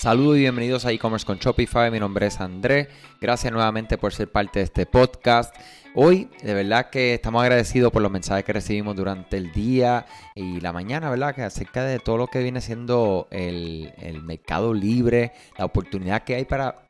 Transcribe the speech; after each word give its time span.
Saludos 0.00 0.38
y 0.38 0.40
bienvenidos 0.40 0.86
a 0.86 0.92
e-commerce 0.92 1.26
con 1.26 1.36
Shopify. 1.36 1.90
Mi 1.90 2.00
nombre 2.00 2.26
es 2.26 2.40
André. 2.40 2.88
Gracias 3.20 3.52
nuevamente 3.52 3.98
por 3.98 4.14
ser 4.14 4.32
parte 4.32 4.60
de 4.60 4.64
este 4.64 4.86
podcast. 4.86 5.54
Hoy, 5.94 6.30
de 6.42 6.54
verdad 6.54 6.88
que 6.88 7.12
estamos 7.12 7.42
agradecidos 7.42 7.92
por 7.92 8.00
los 8.00 8.10
mensajes 8.10 8.42
que 8.42 8.54
recibimos 8.54 8.96
durante 8.96 9.36
el 9.36 9.52
día 9.52 10.06
y 10.34 10.58
la 10.62 10.72
mañana, 10.72 11.10
¿verdad? 11.10 11.34
Que 11.34 11.42
acerca 11.42 11.84
de 11.84 11.98
todo 11.98 12.16
lo 12.16 12.28
que 12.28 12.42
viene 12.42 12.62
siendo 12.62 13.28
el, 13.30 13.92
el 13.98 14.22
mercado 14.22 14.72
libre, 14.72 15.32
la 15.58 15.66
oportunidad 15.66 16.24
que 16.24 16.36
hay 16.36 16.46
para 16.46 16.88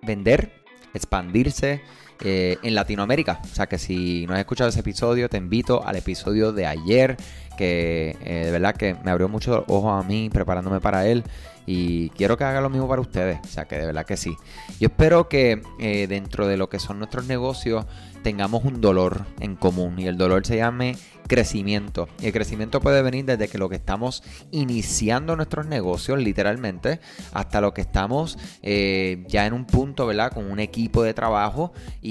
vender, 0.00 0.52
expandirse 0.94 1.82
eh, 2.22 2.58
en 2.62 2.74
Latinoamérica. 2.74 3.40
O 3.42 3.54
sea 3.54 3.66
que 3.66 3.78
si 3.78 4.26
no 4.26 4.34
has 4.34 4.40
escuchado 4.40 4.68
ese 4.68 4.80
episodio, 4.80 5.28
te 5.30 5.38
invito 5.38 5.86
al 5.86 5.96
episodio 5.96 6.52
de 6.52 6.66
ayer, 6.66 7.16
que 7.56 8.16
eh, 8.24 8.44
de 8.46 8.50
verdad 8.50 8.74
que 8.74 8.94
me 9.04 9.10
abrió 9.10 9.28
mucho 9.28 9.64
ojos 9.68 10.04
a 10.04 10.06
mí 10.06 10.28
preparándome 10.30 10.80
para 10.80 11.06
él. 11.06 11.24
Y 11.66 12.10
quiero 12.10 12.36
que 12.36 12.44
haga 12.44 12.60
lo 12.60 12.68
mismo 12.68 12.88
para 12.88 13.00
ustedes. 13.00 13.38
O 13.44 13.48
sea 13.48 13.66
que 13.66 13.76
de 13.76 13.86
verdad 13.86 14.04
que 14.04 14.16
sí. 14.16 14.36
Yo 14.80 14.88
espero 14.88 15.28
que 15.28 15.62
eh, 15.78 16.06
dentro 16.08 16.46
de 16.46 16.56
lo 16.56 16.68
que 16.68 16.78
son 16.78 16.98
nuestros 16.98 17.26
negocios 17.26 17.86
tengamos 18.22 18.64
un 18.64 18.80
dolor 18.80 19.24
en 19.40 19.56
común. 19.56 19.98
Y 19.98 20.06
el 20.06 20.16
dolor 20.16 20.44
se 20.44 20.56
llame 20.56 20.96
crecimiento. 21.28 22.08
El 22.20 22.32
crecimiento 22.32 22.80
puede 22.80 23.02
venir 23.02 23.24
desde 23.24 23.46
que 23.46 23.56
lo 23.56 23.68
que 23.68 23.76
estamos 23.76 24.24
iniciando 24.50 25.36
nuestros 25.36 25.66
negocios, 25.66 26.18
literalmente, 26.18 26.98
hasta 27.32 27.60
lo 27.60 27.72
que 27.72 27.82
estamos 27.82 28.36
ya 28.62 29.46
en 29.46 29.52
un 29.52 29.64
punto, 29.64 30.06
¿verdad? 30.06 30.32
Con 30.32 30.50
un 30.50 30.58
equipo 30.58 31.04
de 31.04 31.14
trabajo 31.14 31.72
y 32.02 32.09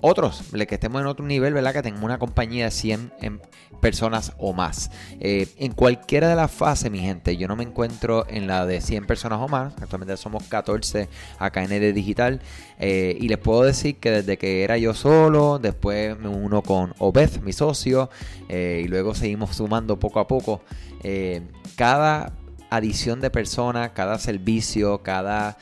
otros, 0.00 0.42
que 0.52 0.74
estemos 0.74 1.00
en 1.00 1.06
otro 1.06 1.26
nivel, 1.26 1.54
¿verdad? 1.54 1.72
Que 1.72 1.82
tengamos 1.82 2.04
una 2.04 2.18
compañía 2.18 2.66
de 2.66 2.70
100 2.70 3.12
em, 3.20 3.38
personas 3.80 4.32
o 4.38 4.52
más. 4.52 4.90
Eh, 5.20 5.48
en 5.58 5.72
cualquiera 5.72 6.28
de 6.28 6.36
las 6.36 6.50
fases, 6.50 6.90
mi 6.90 7.00
gente, 7.00 7.36
yo 7.36 7.48
no 7.48 7.56
me 7.56 7.64
encuentro 7.64 8.26
en 8.28 8.46
la 8.46 8.66
de 8.66 8.80
100 8.80 9.06
personas 9.06 9.40
o 9.40 9.48
más. 9.48 9.74
Actualmente 9.80 10.16
somos 10.16 10.44
14 10.44 11.08
acá 11.38 11.64
en 11.64 11.72
ED 11.72 11.94
Digital. 11.94 12.40
Eh, 12.78 13.16
y 13.20 13.28
les 13.28 13.38
puedo 13.38 13.62
decir 13.62 13.96
que 13.96 14.10
desde 14.10 14.36
que 14.36 14.62
era 14.62 14.78
yo 14.78 14.94
solo, 14.94 15.58
después 15.58 16.18
me 16.18 16.28
uno 16.28 16.62
con 16.62 16.94
Obed, 16.98 17.40
mi 17.40 17.52
socio, 17.52 18.10
eh, 18.48 18.82
y 18.84 18.88
luego 18.88 19.14
seguimos 19.14 19.56
sumando 19.56 19.98
poco 19.98 20.20
a 20.20 20.26
poco. 20.26 20.62
cada 21.76 22.32
adición 22.70 23.20
de 23.20 23.30
personas, 23.30 23.90
cada 23.90 24.18
servicio, 24.18 25.02
cada 25.02 25.56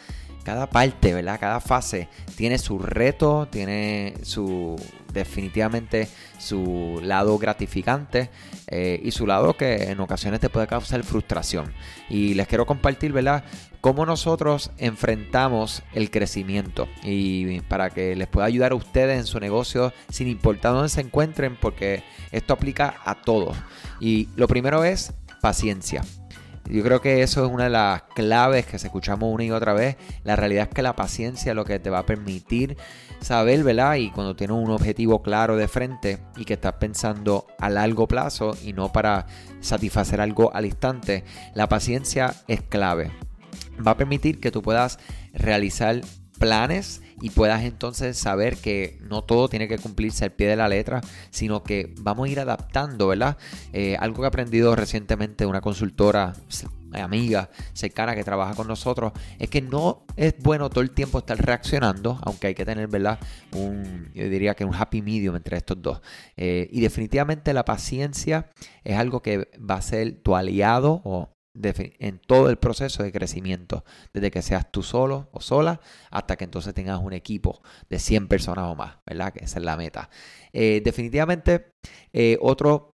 cada 0.44 0.68
parte, 0.68 1.14
¿verdad? 1.14 1.40
Cada 1.40 1.60
fase 1.60 2.08
tiene 2.36 2.58
su 2.58 2.78
reto, 2.78 3.48
tiene 3.50 4.14
su 4.22 4.76
definitivamente 5.12 6.08
su 6.38 7.00
lado 7.02 7.38
gratificante 7.38 8.30
eh, 8.66 9.00
y 9.02 9.12
su 9.12 9.26
lado 9.26 9.56
que 9.56 9.84
en 9.84 10.00
ocasiones 10.00 10.40
te 10.40 10.50
puede 10.50 10.66
causar 10.66 11.02
frustración. 11.02 11.72
Y 12.10 12.34
les 12.34 12.46
quiero 12.46 12.66
compartir, 12.66 13.12
¿verdad? 13.12 13.44
Cómo 13.80 14.04
nosotros 14.04 14.70
enfrentamos 14.78 15.82
el 15.92 16.10
crecimiento 16.10 16.88
y 17.02 17.60
para 17.62 17.90
que 17.90 18.16
les 18.16 18.28
pueda 18.28 18.46
ayudar 18.46 18.72
a 18.72 18.76
ustedes 18.76 19.18
en 19.18 19.26
su 19.26 19.40
negocio 19.40 19.92
sin 20.10 20.28
importar 20.28 20.72
dónde 20.72 20.88
se 20.88 21.00
encuentren 21.00 21.56
porque 21.60 22.02
esto 22.32 22.52
aplica 22.52 22.96
a 23.04 23.14
todos. 23.22 23.56
Y 24.00 24.28
lo 24.36 24.48
primero 24.48 24.84
es 24.84 25.12
paciencia. 25.40 26.02
Yo 26.68 26.82
creo 26.82 27.00
que 27.00 27.22
eso 27.22 27.44
es 27.44 27.52
una 27.52 27.64
de 27.64 27.70
las 27.70 28.02
claves 28.14 28.64
que 28.66 28.78
se 28.78 28.86
escuchamos 28.86 29.32
una 29.32 29.44
y 29.44 29.50
otra 29.50 29.74
vez. 29.74 29.96
La 30.24 30.34
realidad 30.34 30.68
es 30.68 30.74
que 30.74 30.82
la 30.82 30.96
paciencia 30.96 31.52
es 31.52 31.56
lo 31.56 31.64
que 31.64 31.78
te 31.78 31.90
va 31.90 32.00
a 32.00 32.06
permitir 32.06 32.76
saber, 33.20 33.62
¿verdad? 33.62 33.96
Y 33.96 34.10
cuando 34.10 34.34
tienes 34.34 34.56
un 34.56 34.70
objetivo 34.70 35.22
claro 35.22 35.56
de 35.56 35.68
frente 35.68 36.18
y 36.36 36.44
que 36.44 36.54
estás 36.54 36.74
pensando 36.74 37.46
a 37.58 37.68
largo 37.68 38.08
plazo 38.08 38.56
y 38.64 38.72
no 38.72 38.90
para 38.92 39.26
satisfacer 39.60 40.20
algo 40.20 40.54
al 40.54 40.64
instante, 40.64 41.24
la 41.54 41.68
paciencia 41.68 42.34
es 42.48 42.62
clave. 42.62 43.10
Va 43.86 43.92
a 43.92 43.96
permitir 43.96 44.40
que 44.40 44.50
tú 44.50 44.62
puedas 44.62 44.98
realizar 45.32 46.00
planes 46.44 47.00
y 47.22 47.30
puedas 47.30 47.62
entonces 47.62 48.18
saber 48.18 48.58
que 48.58 48.98
no 49.00 49.24
todo 49.24 49.48
tiene 49.48 49.66
que 49.66 49.78
cumplirse 49.78 50.26
al 50.26 50.32
pie 50.32 50.46
de 50.46 50.56
la 50.56 50.68
letra, 50.68 51.00
sino 51.30 51.62
que 51.62 51.94
vamos 52.00 52.28
a 52.28 52.30
ir 52.30 52.38
adaptando, 52.38 53.08
¿verdad? 53.08 53.38
Eh, 53.72 53.96
algo 53.98 54.16
que 54.16 54.24
he 54.24 54.26
aprendido 54.26 54.76
recientemente 54.76 55.46
una 55.46 55.62
consultora 55.62 56.34
amiga 56.92 57.48
cercana 57.72 58.14
que 58.14 58.24
trabaja 58.24 58.54
con 58.54 58.68
nosotros 58.68 59.12
es 59.38 59.48
que 59.48 59.62
no 59.62 60.04
es 60.16 60.34
bueno 60.38 60.68
todo 60.68 60.82
el 60.82 60.90
tiempo 60.90 61.18
estar 61.18 61.38
reaccionando, 61.38 62.18
aunque 62.22 62.48
hay 62.48 62.54
que 62.54 62.66
tener, 62.66 62.88
¿verdad? 62.88 63.18
Un, 63.52 64.10
yo 64.14 64.28
diría 64.28 64.54
que 64.54 64.66
un 64.66 64.74
happy 64.74 65.00
medium 65.00 65.34
entre 65.34 65.56
estos 65.56 65.80
dos. 65.80 66.02
Eh, 66.36 66.68
y 66.70 66.82
definitivamente 66.82 67.54
la 67.54 67.64
paciencia 67.64 68.50
es 68.84 68.98
algo 68.98 69.22
que 69.22 69.48
va 69.58 69.76
a 69.76 69.82
ser 69.82 70.20
tu 70.22 70.36
aliado 70.36 71.00
o 71.04 71.33
en 71.54 72.18
todo 72.18 72.50
el 72.50 72.56
proceso 72.56 73.02
de 73.02 73.12
crecimiento, 73.12 73.84
desde 74.12 74.30
que 74.30 74.42
seas 74.42 74.70
tú 74.70 74.82
solo 74.82 75.28
o 75.32 75.40
sola 75.40 75.80
hasta 76.10 76.36
que 76.36 76.44
entonces 76.44 76.74
tengas 76.74 77.00
un 77.00 77.12
equipo 77.12 77.62
de 77.88 77.98
100 77.98 78.28
personas 78.28 78.66
o 78.66 78.74
más, 78.74 78.98
¿verdad? 79.06 79.32
Que 79.32 79.44
esa 79.44 79.58
es 79.58 79.64
la 79.64 79.76
meta. 79.76 80.10
Eh, 80.52 80.80
definitivamente, 80.84 81.70
eh, 82.12 82.38
otro 82.40 82.90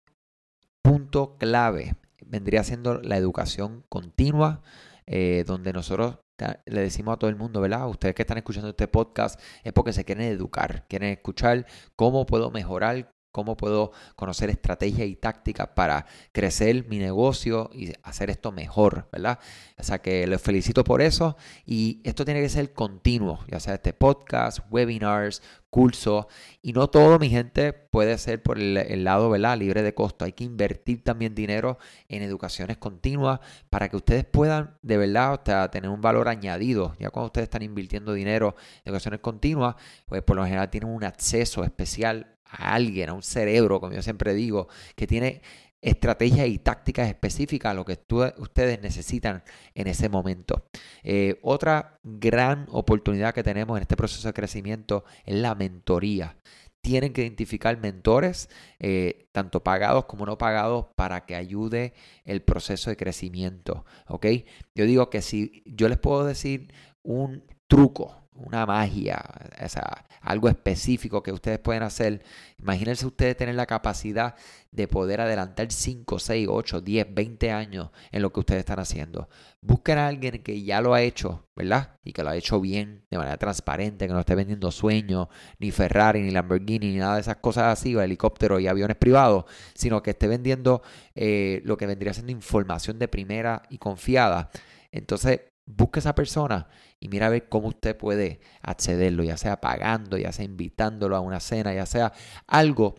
punto 0.83 1.37
clave 1.39 1.95
vendría 2.27 2.63
siendo 2.63 3.01
la 3.01 3.17
educación 3.17 3.85
continua, 3.89 4.63
eh, 5.07 5.45
donde 5.47 5.73
nosotros 5.73 6.19
le 6.65 6.81
decimos 6.81 7.15
a 7.15 7.19
todo 7.19 7.29
el 7.29 7.37
mundo, 7.37 7.61
¿verdad? 7.61 7.89
Ustedes 7.89 8.15
que 8.15 8.23
están 8.23 8.39
escuchando 8.39 8.71
este 8.71 8.89
podcast 8.89 9.39
es 9.63 9.73
porque 9.73 9.93
se 9.93 10.05
quieren 10.05 10.25
educar, 10.27 10.87
quieren 10.89 11.11
escuchar 11.11 11.67
cómo 11.97 12.25
puedo 12.25 12.51
mejorar, 12.51 13.11
cómo 13.33 13.57
puedo 13.57 13.93
conocer 14.17 14.51
estrategias 14.51 15.09
y 15.09 15.17
tácticas 15.17 15.69
para 15.69 16.07
crecer 16.33 16.87
mi 16.89 16.99
negocio 16.99 17.71
y 17.73 17.93
hacer 18.03 18.31
esto 18.31 18.53
mejor, 18.53 19.09
¿verdad? 19.13 19.39
O 19.79 19.83
sea 19.83 20.01
que 20.01 20.27
les 20.27 20.41
felicito 20.41 20.85
por 20.85 21.03
eso 21.03 21.37
y 21.65 22.01
esto 22.05 22.25
tiene 22.25 22.41
que 22.41 22.49
ser 22.49 22.73
continuo, 22.73 23.41
ya 23.49 23.61
sea 23.61 23.75
este 23.75 23.93
podcast, 23.93 24.61
webinars, 24.71 25.43
cursos 25.71 26.27
y 26.61 26.73
no 26.73 26.91
todo, 26.91 27.19
mi 27.19 27.31
gente, 27.31 27.73
puede 27.73 28.19
ser 28.19 28.43
por 28.43 28.59
el, 28.59 29.05
lado, 29.05 29.31
¿verdad? 29.31 29.57
Libre 29.57 29.83
de 29.83 29.95
costo. 29.95 30.25
Hay 30.25 30.33
que 30.33 30.45
invertir 30.45 31.03
también 31.03 31.35
dinero 31.35 31.79
en 32.09 32.23
educaciones 32.23 32.77
continuas 32.77 33.41
para 33.71 33.89
que 33.89 33.97
ustedes 33.97 34.25
puedan 34.25 34.77
de 34.83 34.99
verdad 34.99 35.33
hasta 35.35 35.71
tener 35.71 35.91
un 35.91 36.01
valor 36.01 36.29
añadido. 36.29 36.95
Ya 36.99 37.11
cuando 37.11 37.27
ustedes 37.27 37.45
están 37.45 37.63
invirtiendo 37.63 38.13
dinero 38.13 38.57
en 38.85 38.91
educaciones 38.91 39.21
continuas, 39.21 39.77
pues 40.07 40.23
por 40.23 40.37
lo 40.37 40.45
general 40.45 40.69
tienen 40.71 40.91
un 40.91 41.05
acceso 41.05 41.65
especial 41.65 42.37
a 42.51 42.75
alguien, 42.75 43.11
a 43.11 43.15
un 43.15 43.23
cerebro, 43.23 43.81
como 43.81 43.93
yo 43.93 44.03
siempre 44.03 44.35
digo, 44.35 44.69
que 44.97 45.07
tiene 45.07 45.43
estrategias 45.83 46.47
y 46.49 46.59
tácticas 46.59 47.09
específicas 47.09 47.71
a 47.71 47.75
lo 47.75 47.85
que 47.85 47.99
ustedes 48.39 48.81
necesitan 48.83 49.43
en 49.75 49.87
ese 49.87 50.09
momento. 50.09 50.67
Eh, 51.03 51.39
otra 51.43 51.99
gran 52.03 52.67
oportunidad 52.71 53.35
que 53.35 53.43
tenemos 53.43 53.77
en 53.77 53.83
este 53.83 53.97
proceso 53.97 54.29
de 54.29 54.35
crecimiento 54.35 55.05
es 55.25 55.37
la 55.37 55.55
mentoría. 55.55 56.37
Tienen 56.83 57.13
que 57.13 57.23
identificar 57.23 57.79
mentores, 57.79 58.49
eh, 58.79 59.29
tanto 59.33 59.63
pagados 59.63 60.07
como 60.07 60.25
no 60.25 60.39
pagados, 60.39 60.87
para 60.97 61.27
que 61.27 61.35
ayude 61.35 61.93
el 62.25 62.43
proceso 62.43 62.91
de 62.91 62.97
crecimiento. 62.97 63.85
¿ok? 64.07 64.27
Yo 64.75 64.87
digo 64.87 65.11
que 65.11 65.23
si 65.23 65.63
yo 65.67 65.89
les 65.89 65.99
puedo 65.99 66.25
decir 66.25 66.73
un 67.03 67.45
truco, 67.67 68.17
una 68.41 68.67
magia, 68.67 69.23
o 69.63 69.69
sea, 69.69 70.05
algo 70.21 70.49
específico 70.49 71.23
que 71.23 71.33
ustedes 71.33 71.59
pueden 71.59 71.83
hacer. 71.83 72.23
Imagínense 72.59 73.07
ustedes 73.07 73.37
tener 73.37 73.55
la 73.55 73.67
capacidad 73.67 74.35
de 74.71 74.87
poder 74.87 75.21
adelantar 75.21 75.73
5, 75.73 76.19
6, 76.19 76.47
8, 76.51 76.81
10, 76.81 77.15
20 77.15 77.51
años 77.51 77.91
en 78.13 78.23
lo 78.23 78.33
que 78.33 78.41
ustedes 78.41 78.61
están 78.61 78.79
haciendo. 78.79 79.29
Busquen 79.61 79.99
a 79.99 80.09
alguien 80.09 80.43
que 80.43 80.63
ya 80.63 80.81
lo 80.81 80.95
ha 80.95 81.03
hecho, 81.03 81.49
¿verdad? 81.57 81.99
Y 82.05 82.13
que 82.13 82.23
lo 82.23 82.31
ha 82.31 82.37
hecho 82.37 82.61
bien, 82.61 83.05
de 83.11 83.19
manera 83.19 83.37
transparente, 83.37 84.07
que 84.07 84.13
no 84.13 84.21
esté 84.21 84.35
vendiendo 84.35 84.71
sueños, 84.71 85.29
ni 85.59 85.71
Ferrari, 85.71 86.23
ni 86.23 86.31
Lamborghini, 86.31 86.93
ni 86.93 86.99
nada 86.99 87.17
de 87.17 87.23
esas 87.23 87.37
cosas 87.37 87.65
así, 87.79 87.95
o 87.97 88.03
helicópteros 88.03 88.61
y 88.61 88.69
aviones 88.69 88.97
privados, 88.97 89.45
sino 89.75 90.03
que 90.03 90.11
esté 90.11 90.29
vendiendo 90.29 90.83
eh, 91.15 91.63
lo 91.65 91.77
que 91.77 91.87
vendría 91.87 92.15
siendo 92.15 92.33
información 92.33 92.99
de 92.99 93.09
primera 93.09 93.63
y 93.71 93.79
confiada. 93.79 94.51
Entonces, 94.93 95.41
busque 95.67 96.01
esa 96.01 96.15
persona 96.15 96.69
y 96.99 97.09
mira 97.09 97.27
a 97.27 97.31
ver 97.31 97.49
cómo 97.49 97.69
usted 97.69 97.97
puede 97.97 98.41
accederlo, 98.63 99.23
ya 99.23 99.37
sea 99.37 99.61
pagando, 99.61 100.19
ya 100.19 100.33
sea 100.33 100.45
invitándolo 100.45 101.17
a 101.17 101.21
una 101.21 101.41
cena, 101.41 101.73
ya 101.73 101.87
sea 101.87 102.13
algo 102.47 102.97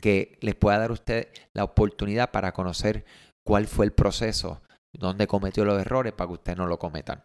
que 0.00 0.38
les 0.40 0.54
pueda 0.54 0.78
dar 0.78 0.90
a 0.90 0.94
usted 0.94 1.28
la 1.52 1.64
oportunidad 1.64 2.30
para 2.30 2.52
conocer 2.52 3.04
cuál 3.44 3.66
fue 3.66 3.86
el 3.86 3.92
proceso, 3.92 4.62
dónde 4.92 5.26
cometió 5.26 5.64
los 5.64 5.80
errores 5.80 6.12
para 6.12 6.28
que 6.28 6.34
usted 6.34 6.56
no 6.56 6.66
lo 6.66 6.78
cometan. 6.78 7.24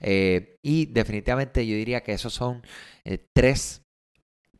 Eh, 0.00 0.56
y 0.62 0.86
definitivamente 0.86 1.66
yo 1.66 1.74
diría 1.74 2.02
que 2.02 2.12
esos 2.12 2.32
son 2.32 2.62
eh, 3.04 3.26
tres 3.34 3.82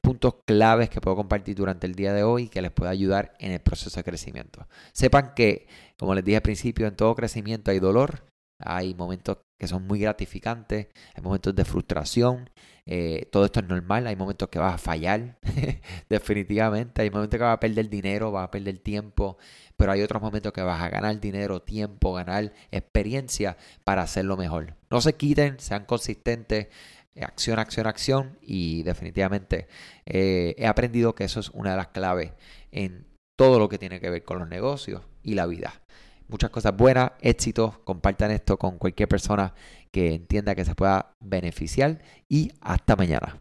puntos 0.00 0.36
claves 0.46 0.88
que 0.88 1.00
puedo 1.00 1.16
compartir 1.16 1.54
durante 1.54 1.86
el 1.86 1.94
día 1.94 2.12
de 2.12 2.22
hoy 2.22 2.48
que 2.48 2.62
les 2.62 2.70
pueda 2.70 2.90
ayudar 2.90 3.34
en 3.38 3.52
el 3.52 3.60
proceso 3.60 3.98
de 3.98 4.04
crecimiento. 4.04 4.66
Sepan 4.92 5.34
que, 5.34 5.68
como 5.98 6.14
les 6.14 6.24
dije 6.24 6.36
al 6.36 6.42
principio, 6.42 6.86
en 6.86 6.96
todo 6.96 7.14
crecimiento 7.14 7.70
hay 7.70 7.78
dolor, 7.78 8.24
hay 8.58 8.94
momentos 8.94 9.38
que 9.58 9.66
son 9.66 9.87
muy 9.87 10.00
gratificantes, 10.00 10.88
hay 11.14 11.22
momentos 11.22 11.55
de 11.55 11.64
frustración, 11.64 12.50
eh, 12.87 13.28
todo 13.31 13.44
esto 13.44 13.60
es 13.60 13.66
normal, 13.66 14.06
hay 14.06 14.16
momentos 14.16 14.49
que 14.49 14.58
vas 14.58 14.75
a 14.75 14.78
fallar, 14.78 15.38
definitivamente, 16.08 17.02
hay 17.02 17.10
momentos 17.10 17.38
que 17.38 17.44
vas 17.44 17.55
a 17.55 17.60
perder 17.60 17.88
dinero, 17.90 18.31
vas 18.31 18.44
a 18.49 18.50
perder 18.50 18.78
tiempo, 18.78 19.37
pero 19.76 19.93
hay 19.93 20.02
otros 20.02 20.22
momentos 20.22 20.52
que 20.52 20.62
vas 20.62 20.81
a 20.81 20.88
ganar 20.88 21.20
dinero, 21.20 21.60
tiempo, 21.62 22.14
ganar 22.14 22.52
experiencia 22.70 23.56
para 23.84 24.02
hacerlo 24.02 24.37
mejor. 24.37 24.76
No 24.90 25.00
se 25.00 25.14
quiten, 25.14 25.58
sean 25.60 25.84
consistentes, 25.84 26.69
eh, 27.14 27.25
acción, 27.25 27.58
acción, 27.58 27.87
acción 27.87 28.38
y 28.40 28.84
definitivamente 28.84 29.66
eh, 30.06 30.55
he 30.56 30.66
aprendido 30.66 31.14
que 31.14 31.25
eso 31.25 31.40
es 31.40 31.50
una 31.50 31.72
de 31.72 31.76
las 31.76 31.88
claves 31.88 32.32
en 32.70 33.06
todo 33.37 33.58
lo 33.58 33.69
que 33.69 33.78
tiene 33.78 34.00
que 34.00 34.10
ver 34.10 34.25
con 34.25 34.38
los 34.38 34.49
negocios 34.49 35.02
y 35.22 35.34
la 35.34 35.46
vida. 35.46 35.81
Muchas 36.28 36.50
cosas 36.50 36.76
buenas, 36.76 37.12
éxitos, 37.20 37.78
compartan 37.78 38.30
esto 38.30 38.58
con 38.58 38.78
cualquier 38.78 39.08
persona 39.08 39.54
que 39.90 40.14
entienda 40.14 40.54
que 40.54 40.64
se 40.64 40.75
pueda 40.75 41.16
beneficiar 41.20 42.02
y 42.28 42.52
hasta 42.60 42.96
mañana. 42.96 43.40